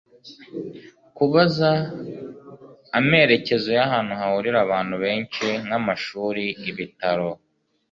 kubaza 1.17 1.71
amerekezo 2.99 3.69
y'ahantu 3.77 4.13
hahurira 4.19 4.57
abantu 4.65 4.95
benshi 5.03 5.47
nk'amashuri, 5.65 6.45
ibitaro 6.69 7.29